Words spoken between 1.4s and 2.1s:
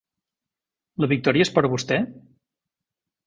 és per a vostè?